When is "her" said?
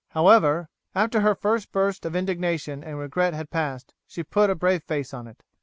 1.19-1.35